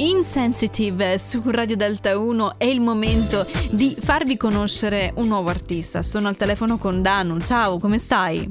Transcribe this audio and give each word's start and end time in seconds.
Insensitive 0.00 1.18
su 1.18 1.42
Radio 1.46 1.74
Delta 1.74 2.16
1 2.16 2.52
è 2.56 2.66
il 2.66 2.80
momento 2.80 3.44
di 3.72 3.96
farvi 3.98 4.36
conoscere 4.36 5.12
un 5.16 5.26
nuovo 5.26 5.48
artista. 5.48 6.02
Sono 6.02 6.28
al 6.28 6.36
telefono 6.36 6.78
con 6.78 7.02
Danu. 7.02 7.40
Ciao, 7.40 7.80
come 7.80 7.98
stai? 7.98 8.48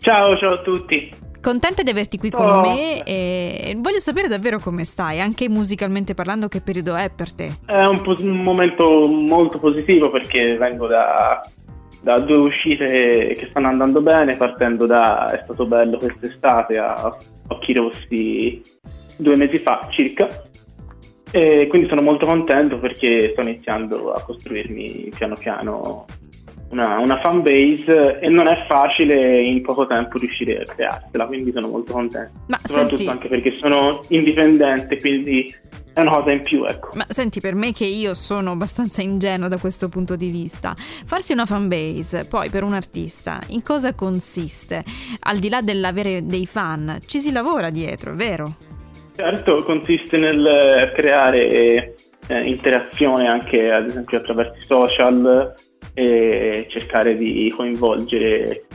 Ciao, 0.00 0.36
ciao 0.38 0.54
a 0.54 0.58
tutti. 0.62 1.14
Contenta 1.40 1.84
di 1.84 1.90
averti 1.90 2.18
qui 2.18 2.30
con 2.30 2.44
oh. 2.44 2.60
me 2.60 3.04
e 3.04 3.76
voglio 3.76 4.00
sapere 4.00 4.26
davvero 4.26 4.58
come 4.58 4.84
stai, 4.84 5.20
anche 5.20 5.48
musicalmente 5.48 6.14
parlando, 6.14 6.48
che 6.48 6.60
periodo 6.60 6.96
è 6.96 7.08
per 7.08 7.32
te? 7.32 7.58
È 7.64 7.84
un, 7.84 8.02
po- 8.02 8.16
un 8.18 8.42
momento 8.42 9.06
molto 9.06 9.60
positivo 9.60 10.10
perché 10.10 10.56
vengo 10.56 10.88
da, 10.88 11.40
da, 12.02 12.18
due 12.18 12.38
uscite 12.38 13.36
che 13.38 13.46
stanno 13.48 13.68
andando 13.68 14.00
bene, 14.00 14.36
partendo 14.36 14.86
da 14.86 15.30
È 15.30 15.40
stato 15.44 15.66
bello 15.66 15.98
quest'estate 15.98 16.78
a 16.78 17.16
Occhi 17.46 17.72
Rossi 17.74 18.60
due 19.16 19.36
mesi 19.36 19.58
fa 19.58 19.88
circa. 19.90 20.44
E 21.30 21.66
quindi 21.68 21.88
sono 21.88 22.02
molto 22.02 22.26
contento 22.26 22.78
perché 22.78 23.30
sto 23.32 23.40
iniziando 23.40 24.12
a 24.12 24.22
costruirmi 24.22 25.10
piano 25.16 25.34
piano 25.34 26.04
una, 26.72 26.98
una 26.98 27.20
fan 27.20 27.42
base 27.42 28.18
e 28.18 28.28
non 28.28 28.48
è 28.48 28.66
facile 28.66 29.40
in 29.40 29.62
poco 29.62 29.86
tempo 29.86 30.18
riuscire 30.18 30.62
a 30.62 30.64
crearsela, 30.64 31.26
quindi 31.26 31.52
sono 31.52 31.68
molto 31.68 31.92
contento. 31.92 32.32
Ma 32.48 32.58
Soprattutto 32.64 32.96
senti... 32.96 33.12
anche 33.12 33.28
perché 33.28 33.54
sono 33.54 34.00
indipendente, 34.08 34.98
quindi 34.98 35.54
è 35.92 36.00
una 36.00 36.10
cosa 36.16 36.32
in 36.32 36.40
più, 36.40 36.64
ecco. 36.64 36.90
Ma 36.94 37.06
senti, 37.08 37.40
per 37.40 37.54
me 37.54 37.72
che 37.72 37.84
io 37.84 38.14
sono 38.14 38.52
abbastanza 38.52 39.02
ingenuo 39.02 39.48
da 39.48 39.58
questo 39.58 39.88
punto 39.88 40.16
di 40.16 40.30
vista, 40.30 40.74
farsi 40.76 41.32
una 41.32 41.46
fan 41.46 41.68
base, 41.68 42.24
poi 42.24 42.48
per 42.48 42.62
un 42.62 42.72
artista, 42.72 43.38
in 43.48 43.62
cosa 43.62 43.94
consiste? 43.94 44.82
Al 45.20 45.38
di 45.38 45.50
là 45.50 45.60
dell'avere 45.60 46.24
dei 46.24 46.46
fan, 46.46 46.98
ci 47.06 47.20
si 47.20 47.30
lavora 47.30 47.68
dietro, 47.68 48.14
vero? 48.14 48.70
Certo, 49.14 49.62
consiste 49.62 50.16
nel 50.16 50.92
creare 50.94 51.94
eh, 52.26 52.48
interazione 52.48 53.26
anche 53.26 53.70
ad 53.70 53.86
esempio 53.86 54.18
attraverso 54.18 54.56
i 54.56 54.62
social 54.62 55.54
e 55.94 56.66
cercare 56.70 57.14
di 57.16 57.52
coinvolgere 57.54 58.66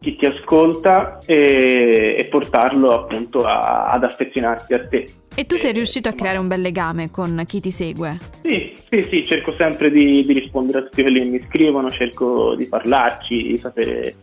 chi 0.00 0.16
ti 0.16 0.26
ascolta 0.26 1.18
e, 1.24 2.14
e 2.18 2.24
portarlo 2.26 2.92
appunto 2.92 3.44
a, 3.44 3.90
ad 3.90 4.04
affezionarsi 4.04 4.74
a 4.74 4.86
te. 4.86 5.06
E 5.34 5.46
tu 5.46 5.56
sei 5.56 5.70
e, 5.70 5.74
riuscito 5.74 6.08
a 6.08 6.12
creare 6.12 6.38
un 6.38 6.46
bel 6.46 6.60
legame 6.60 7.10
con 7.10 7.42
chi 7.46 7.60
ti 7.60 7.70
segue? 7.70 8.18
Sì, 8.42 8.74
sì, 8.90 9.06
sì, 9.08 9.24
cerco 9.24 9.54
sempre 9.56 9.90
di, 9.90 10.22
di 10.24 10.32
rispondere 10.34 10.78
a 10.78 10.82
tutti 10.82 11.02
quelli 11.02 11.20
che 11.20 11.26
mi 11.26 11.44
scrivono, 11.48 11.90
cerco 11.90 12.54
di 12.54 12.66
parlarci, 12.66 13.42
di 13.42 13.56
sapere 13.56 14.14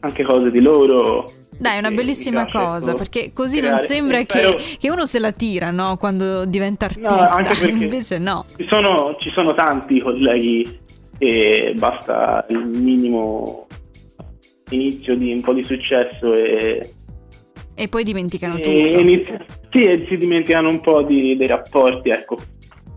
anche 0.00 0.22
cose 0.22 0.50
di 0.50 0.60
loro. 0.60 1.30
Dai, 1.56 1.76
è 1.76 1.78
una 1.78 1.90
bellissima 1.90 2.46
cosa, 2.46 2.94
perché 2.94 3.32
così 3.32 3.58
creare. 3.58 3.76
non 3.76 3.84
sembra 3.84 4.22
che, 4.24 4.56
che, 4.78 4.90
uno 4.90 5.06
se 5.06 5.18
la 5.18 5.32
tira, 5.32 5.70
no? 5.70 5.96
Quando 5.96 6.44
diventa 6.44 6.86
artista, 6.86 7.38
no, 7.38 7.68
invece 7.82 8.18
no. 8.18 8.44
Ci 8.56 8.66
sono, 8.66 9.16
ci 9.20 9.30
sono 9.30 9.54
tanti 9.54 10.00
colleghi 10.00 10.78
e 11.18 11.72
basta 11.76 12.44
il 12.48 12.66
minimo 12.66 13.66
inizio 14.70 15.16
di 15.16 15.32
un 15.32 15.40
po' 15.40 15.52
di 15.52 15.64
successo 15.64 16.32
e... 16.32 16.90
E 17.76 17.88
poi 17.88 18.04
dimenticano 18.04 18.56
e 18.56 18.60
tutto. 18.60 18.98
Inizia, 18.98 19.44
sì, 19.70 19.84
e 19.84 20.06
si 20.08 20.16
dimenticano 20.16 20.68
un 20.68 20.80
po' 20.80 21.02
di, 21.02 21.36
dei 21.36 21.46
rapporti, 21.46 22.10
ecco. 22.10 22.38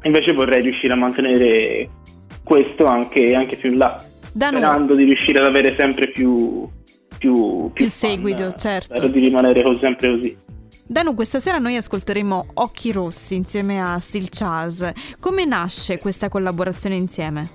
Invece 0.04 0.34
vorrei 0.34 0.62
riuscire 0.62 0.94
a 0.94 0.96
mantenere 0.96 1.90
questo 2.44 2.86
anche, 2.86 3.34
anche 3.34 3.56
più 3.56 3.72
in 3.72 3.78
là, 3.78 4.04
da 4.32 4.50
sperando 4.50 4.96
di 4.96 5.04
riuscire 5.04 5.40
ad 5.40 5.46
avere 5.46 5.76
sempre 5.76 6.10
più 6.10 6.70
più, 7.18 7.34
più, 7.34 7.72
più 7.72 7.88
seguito, 7.88 8.54
certo. 8.54 8.96
Spero 8.96 9.08
di 9.08 9.20
rimanere 9.20 9.64
sempre 9.78 10.10
così. 10.10 10.38
Danu, 10.90 11.14
questa 11.16 11.40
sera 11.40 11.58
noi 11.58 11.76
ascolteremo 11.76 12.46
Occhi 12.56 12.94
Rossi 12.94 13.36
insieme 13.36 13.82
a 13.82 14.00
Steel 14.00 14.30
Chaz. 14.30 14.90
Come 15.20 15.44
nasce 15.44 15.98
questa 15.98 16.30
collaborazione 16.30 16.96
insieme? 16.96 17.50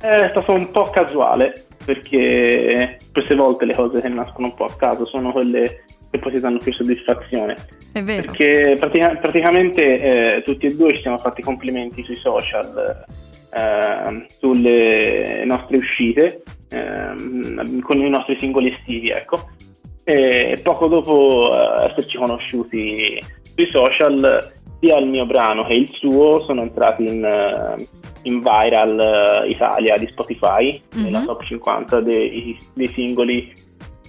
È 0.00 0.28
stato 0.30 0.52
un 0.52 0.70
po' 0.70 0.90
casuale, 0.90 1.66
perché 1.84 2.98
queste 3.12 3.34
volte 3.36 3.64
le 3.64 3.74
cose 3.74 4.00
che 4.00 4.08
nascono 4.08 4.48
un 4.48 4.54
po' 4.54 4.64
a 4.64 4.74
caso 4.74 5.06
sono 5.06 5.30
quelle 5.30 5.84
che 6.10 6.18
poi 6.18 6.32
ti 6.32 6.40
danno 6.40 6.58
più 6.58 6.72
soddisfazione. 6.72 7.56
È 7.92 8.02
vero. 8.02 8.22
Perché 8.22 8.76
pratica- 8.78 9.14
praticamente 9.16 10.36
eh, 10.36 10.42
tutti 10.42 10.66
e 10.66 10.74
due 10.74 10.94
ci 10.94 11.02
siamo 11.02 11.18
fatti 11.18 11.42
complimenti 11.42 12.02
sui 12.02 12.16
social 12.16 13.04
eh, 13.52 14.26
sulle 14.38 15.44
nostre 15.44 15.76
uscite 15.76 16.42
ehm, 16.70 17.80
con 17.80 17.98
i 17.98 18.08
nostri 18.08 18.36
singoli 18.38 18.72
estivi, 18.72 19.10
ecco. 19.10 19.48
E 20.04 20.58
poco 20.62 20.86
dopo 20.86 21.50
eh, 21.52 21.90
esserci 21.90 22.16
conosciuti 22.16 23.22
sui 23.54 23.68
social, 23.70 24.52
sia 24.80 24.96
il 24.96 25.06
mio 25.06 25.26
brano 25.26 25.64
che 25.66 25.74
il 25.74 25.88
suo 25.88 26.40
sono 26.40 26.62
entrati 26.62 27.06
in, 27.06 27.24
eh, 27.24 27.86
in 28.22 28.40
viral 28.40 29.44
eh, 29.44 29.50
Italia 29.50 29.96
di 29.98 30.08
Spotify, 30.10 30.82
mm-hmm. 30.94 31.04
nella 31.04 31.22
top 31.24 31.44
50 31.44 32.00
dei, 32.00 32.56
dei, 32.74 32.88
singoli 32.94 33.52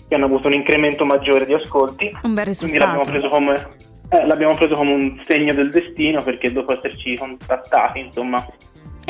che 0.07 0.15
hanno 0.15 0.25
avuto 0.25 0.47
un 0.47 0.53
incremento 0.53 1.05
maggiore 1.05 1.45
di 1.45 1.53
ascolti. 1.53 2.11
Un 2.23 2.33
bel 2.33 2.45
risultato. 2.45 3.03
Quindi 3.03 3.19
l'abbiamo 3.19 3.19
preso 3.19 3.27
come, 3.27 3.67
eh, 4.09 4.27
l'abbiamo 4.27 4.55
preso 4.55 4.73
come 4.75 4.93
un 4.93 5.21
segno 5.23 5.53
del 5.53 5.69
destino 5.69 6.21
perché 6.23 6.51
dopo 6.51 6.73
esserci 6.73 7.15
contattati, 7.17 7.99
insomma, 7.99 8.45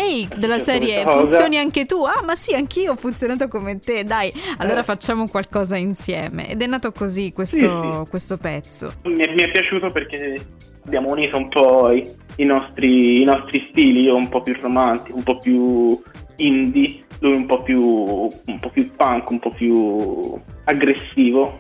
Ehi, 0.02 0.28
della 0.36 0.58
serie 0.58 1.04
funzioni 1.04 1.58
anche 1.58 1.86
tu? 1.86 2.04
Ah, 2.04 2.24
ma 2.26 2.34
sì, 2.34 2.56
anch'io 2.56 2.94
ho 2.94 2.96
funzionato 2.96 3.48
come 3.48 3.78
te. 3.78 4.04
Dai, 4.04 4.32
allora 4.58 4.80
eh. 4.80 4.84
facciamo 4.84 5.28
qualcosa 5.28 5.78
insieme. 5.78 6.50
Ed 6.50 6.62
è 6.62 6.66
nato 6.66 6.92
così 6.92 7.32
questo, 7.32 7.58
sì, 7.60 7.68
sì. 7.68 8.10
questo 8.10 8.38
pezzo. 8.38 8.94
Mi 9.04 9.20
è, 9.20 9.34
mi 9.34 9.44
è, 9.44 9.52
piaciuto 9.52 9.92
perché 9.92 10.44
abbiamo 10.86 11.12
unito 11.12 11.38
un 11.38 11.50
po' 11.50 11.92
i, 11.92 12.04
i, 12.38 12.46
nostri, 12.46 13.22
i 13.22 13.24
nostri 13.24 13.68
stili. 13.70 14.04
Io 14.04 14.16
un 14.16 14.30
po' 14.30 14.42
più 14.42 14.56
romantico, 14.60 15.18
un 15.18 15.24
po' 15.24 15.38
più 15.38 16.02
indie, 16.38 17.04
lui 17.20 17.36
un 17.36 17.46
po' 17.46 17.62
più, 17.62 17.80
un 17.80 18.60
po' 18.60 18.70
più 18.70 18.90
punk, 18.96 19.30
un 19.30 19.40
po' 19.40 19.52
più 19.52 20.34
aggressivo, 20.64 21.60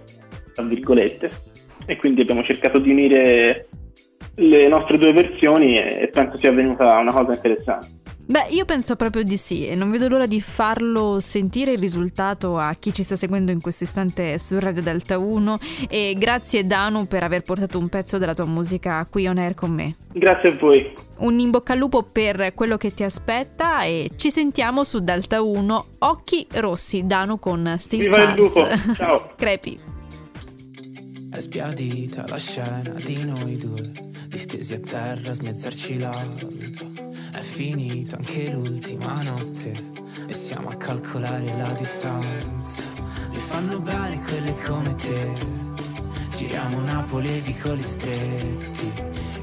tra 0.53 0.63
virgolette. 0.63 1.31
E 1.85 1.95
quindi 1.97 2.21
abbiamo 2.21 2.43
cercato 2.43 2.79
di 2.79 2.89
unire 2.89 3.67
le 4.35 4.67
nostre 4.67 4.97
due 4.97 5.13
versioni 5.13 5.77
e 5.77 6.09
penso 6.11 6.37
sia 6.37 6.51
venuta 6.51 6.97
una 6.97 7.11
cosa 7.11 7.33
interessante. 7.33 8.00
Beh, 8.31 8.47
io 8.51 8.63
penso 8.63 8.95
proprio 8.95 9.23
di 9.23 9.35
sì 9.35 9.67
e 9.67 9.75
non 9.75 9.91
vedo 9.91 10.07
l'ora 10.07 10.25
di 10.25 10.39
farlo 10.39 11.19
sentire 11.19 11.73
il 11.73 11.77
risultato 11.77 12.57
a 12.57 12.73
chi 12.79 12.93
ci 12.93 13.03
sta 13.03 13.17
seguendo 13.17 13.51
in 13.51 13.59
questo 13.59 13.83
istante 13.83 14.37
su 14.37 14.57
Radio 14.57 14.81
Delta 14.81 15.17
1 15.17 15.59
e 15.89 16.15
grazie 16.17 16.65
Danu 16.65 17.07
per 17.07 17.23
aver 17.23 17.41
portato 17.41 17.77
un 17.77 17.89
pezzo 17.89 18.17
della 18.17 18.33
tua 18.33 18.45
musica 18.45 19.05
qui 19.09 19.27
on 19.27 19.37
air 19.37 19.53
con 19.53 19.71
me. 19.71 19.95
Grazie 20.13 20.51
a 20.51 20.55
voi. 20.57 20.93
Un 21.17 21.39
in 21.39 21.49
bocca 21.49 21.73
al 21.73 21.79
lupo 21.79 22.03
per 22.03 22.53
quello 22.53 22.77
che 22.77 22.93
ti 22.93 23.03
aspetta 23.03 23.83
e 23.83 24.11
ci 24.15 24.31
sentiamo 24.31 24.85
su 24.85 24.99
Delta 24.99 25.41
1 25.41 25.85
Occhi 25.99 26.47
Rossi, 26.51 27.05
Danu 27.05 27.37
con 27.37 27.75
Steve 27.77 28.03
Viva 28.05 28.15
Charles. 28.15 28.55
Il 28.55 28.61
lupo. 28.61 28.93
Ciao. 28.95 29.31
Crepi. 29.35 29.77
È 31.31 31.39
sbiadita 31.41 32.25
la 32.29 32.37
scena 32.37 32.93
di 33.03 33.25
noi 33.25 33.57
due, 33.57 33.91
distesi 34.27 34.73
a 34.73 34.79
terra 34.79 35.31
a 35.31 35.33
smezzarci 35.33 35.99
l'alba. 35.99 36.90
È 37.31 37.39
finita 37.39 38.17
anche 38.17 38.49
l'ultima 38.49 39.21
notte 39.21 39.71
e 40.27 40.33
siamo 40.33 40.67
a 40.67 40.75
calcolare 40.75 41.55
la 41.57 41.71
distanza. 41.71 42.83
Mi 43.31 43.37
fanno 43.37 43.79
bene 43.79 44.21
quelle 44.21 44.53
come 44.65 44.93
te. 44.95 45.31
Giriamo 46.35 46.81
Napoli 46.81 47.37
e 47.37 47.39
vicoli 47.39 47.81
stretti, 47.81 48.91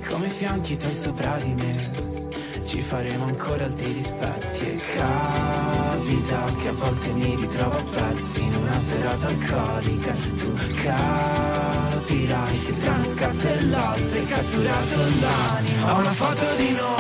come 0.07 0.29
fianchi 0.29 0.77
tuoi 0.77 0.93
sopra 0.93 1.39
di 1.39 1.55
me. 1.55 2.29
Ci 2.63 2.83
faremo 2.83 3.25
ancora 3.25 3.65
altri 3.65 3.95
dispetti 3.95 4.65
e 4.65 4.77
capita 4.95 6.53
che 6.61 6.69
a 6.69 6.73
volte 6.73 7.13
mi 7.13 7.37
ritrovo 7.37 7.79
a 7.79 7.83
pezzi 7.85 8.43
in 8.43 8.55
una 8.55 8.79
serata 8.79 9.29
alcolica. 9.29 10.13
Tu 10.13 10.53
capirai 10.83 12.61
che 12.65 12.73
tra 12.77 12.93
uno 12.93 13.05
scatto 13.05 13.49
e 13.49 13.65
l'altro 13.65 14.19
hai 14.19 14.27
catturato 14.27 14.97
l'anima. 15.21 15.95
Ho 15.95 15.99
una 16.01 16.11
foto 16.11 16.45
di 16.57 16.73
noi 16.73 16.98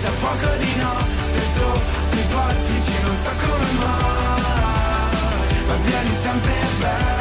rossi 0.00 0.06
messi 0.06 0.06
a 0.06 0.10
fuoco 0.12 0.56
di 0.56 0.74
notte 0.76 1.44
sotto 1.44 2.16
i 2.16 2.24
portici 2.32 2.92
non 3.04 3.16
so 3.16 3.30
come 3.30 3.70
mai. 3.78 4.38
Ma 5.66 5.74
vieni 5.84 6.12
sempre 6.12 6.52
bene 6.78 7.18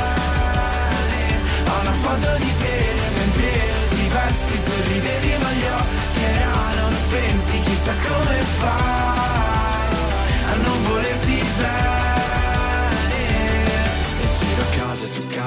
ho 1.68 1.80
una 1.82 1.92
foto 1.92 2.38
di 2.38 2.54
te 2.58 2.78
mentre 3.16 3.52
ti 3.90 4.08
vesti 4.08 4.58
sorridevi 4.58 5.38
ma 5.42 5.52
gli 5.52 5.66
occhi 5.66 6.24
erano 6.24 6.90
spenti 6.90 7.62
chissà 7.62 7.94
come 7.94 8.44
fai 8.60 9.96
a 10.52 10.56
non 10.64 10.84
volerti 10.84 11.44
bene 11.58 11.99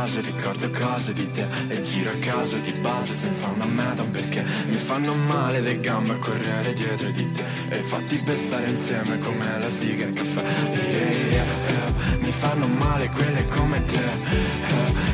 case, 0.02 0.20
ricordo 0.20 0.70
cose 0.70 1.12
di 1.12 1.30
te 1.30 1.46
E 1.68 1.80
giro 1.80 2.10
a 2.10 2.16
caso 2.18 2.58
di 2.58 2.72
base 2.72 3.14
senza 3.14 3.48
una 3.48 3.66
meta 3.66 4.02
Perché 4.02 4.44
mi 4.68 4.76
fanno 4.76 5.14
male 5.14 5.60
le 5.60 5.78
gambe 5.80 6.12
a 6.12 6.16
correre 6.16 6.72
dietro 6.72 7.10
di 7.10 7.30
te 7.30 7.42
E 7.68 7.76
fatti 7.78 8.20
per 8.20 8.36
stare 8.36 8.68
insieme 8.68 9.18
come 9.18 9.58
la 9.58 9.68
siga 9.68 10.04
e 10.04 10.08
il 10.08 10.12
caffè 10.14 10.42
yeah, 10.42 11.10
yeah, 11.30 11.44
yeah. 11.68 12.18
Mi 12.18 12.30
fanno 12.30 12.66
male 12.66 13.08
quelle 13.10 13.46
come 13.46 13.80
te 13.84 14.04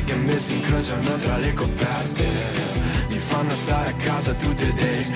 Che 0.05 0.15
mi 0.15 0.39
si 0.39 0.53
incrociano 0.53 1.15
tra 1.17 1.37
le 1.37 1.53
coperte 1.53 2.88
fanno 3.29 3.53
stare 3.53 3.89
senza 4.19 4.33
tutte 4.33 4.65
idee 4.65 5.07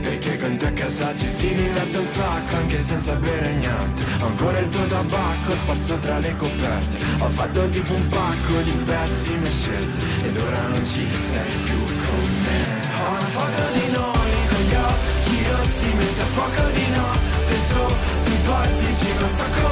Perché 0.00 0.38
con 0.38 0.56
te 0.56 0.66
a 0.66 0.72
casa 0.72 1.14
ci 1.14 1.26
si 1.26 1.54
diverte 1.54 1.98
un 1.98 2.06
sacco 2.06 2.56
Anche 2.56 2.80
senza 2.80 3.14
bere 3.14 3.52
niente. 3.54 4.04
Ho 4.20 4.26
ancora 4.26 4.58
il 4.58 4.68
tuo 4.68 4.86
tabacco 4.86 5.54
sparso 5.54 5.96
tra 5.98 6.18
le 6.18 6.36
coperte. 6.36 6.96
Ho 7.20 7.28
fatto 7.28 7.68
tipo 7.70 7.94
un 7.94 8.08
pacco 8.08 8.60
di 8.62 8.76
pessime 8.84 9.50
scelte. 9.50 10.26
Ed 10.26 10.36
ora 10.36 10.68
non 10.68 10.84
ci 10.84 11.08
sei 11.08 11.54
più 11.64 11.78
con 11.78 12.28
me. 12.44 12.62
Ho 13.00 13.10
una 13.10 13.28
foto 13.36 13.62
di 13.72 13.90
noi 13.92 14.36
con 14.48 14.62
gli 14.68 14.74
occhi 14.74 15.44
rossi 15.50 15.86
messi 15.94 16.20
a 16.20 16.26
fuoco 16.26 16.62
di 16.72 16.86
notte 16.94 17.56
Sotto 17.68 18.30
i 18.30 18.38
portici 18.44 19.06
so 19.30 19.44
come 19.44 19.63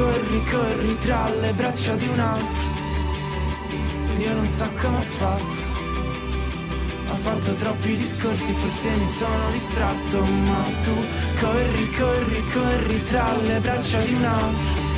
Corri, 0.00 0.42
corri, 0.50 0.96
tra 0.96 1.28
le 1.28 1.52
braccia 1.52 1.94
di 1.94 2.08
un 2.08 2.18
altro 2.18 2.62
Io 4.16 4.32
non 4.32 4.48
so 4.48 4.66
come 4.80 4.96
ho 4.96 5.02
fatto 5.02 5.68
ho 7.10 7.14
fatto 7.14 7.54
troppi 7.54 7.96
discorsi, 7.96 8.54
forse 8.54 8.90
mi 8.90 9.04
sono 9.04 9.50
distratto, 9.50 10.24
ma 10.24 10.62
tu 10.80 10.94
corri, 11.40 11.90
corri, 11.90 12.44
corri 12.52 13.04
tra 13.04 13.36
le 13.36 13.58
braccia 13.58 14.00
di 14.02 14.14
un 14.14 14.24
altro. 14.24 14.88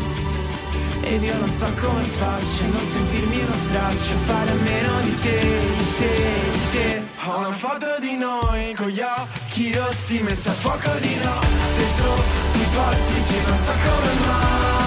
Ed 1.01 1.23
io 1.23 1.39
non 1.39 1.51
so 1.51 1.73
come 1.81 2.03
faccio 2.05 2.67
non 2.67 2.87
sentirmi 2.87 3.43
uno 3.43 3.55
straccio, 3.55 4.15
fare 4.27 4.51
a 4.51 4.55
meno 4.55 5.01
di 5.01 5.19
te, 5.21 5.41
di 5.79 5.95
te, 5.97 6.33
di 6.53 6.71
te. 6.71 7.03
Ho 7.25 7.39
una 7.39 7.51
foto 7.51 7.87
di 7.99 8.17
noi 8.19 8.75
con 8.75 8.89
gli 8.89 9.01
occhi 9.01 9.73
rossi 9.73 10.21
messi 10.21 10.49
a 10.49 10.53
fuoco 10.53 10.91
di 11.01 11.15
notte 11.17 11.85
sotto 11.97 12.59
i 12.59 12.67
portici, 12.75 13.37
non 13.47 13.59
so 13.59 13.73
come 13.73 14.27
mai, 14.27 14.82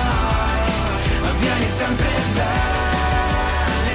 ma 1.25 1.31
vieni 1.39 1.68
sempre 1.68 2.10
bene. 2.38 3.94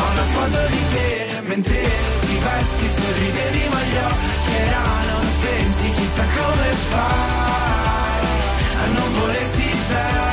Ho 0.00 0.06
una 0.12 0.26
foto 0.34 0.66
di 0.68 0.82
te 0.94 1.40
mentre 1.42 1.82
ti 2.26 2.38
vesti, 2.44 2.88
sorridevi 2.88 3.68
ma 3.68 3.80
gli 3.88 3.96
occhi 4.10 4.54
erano 4.66 5.20
spenti 5.20 5.92
Chissà 5.92 6.24
come 6.36 6.70
fai 6.90 8.24
a 8.82 8.86
non 8.96 9.08
volerti 9.18 9.76
bene. 9.88 10.29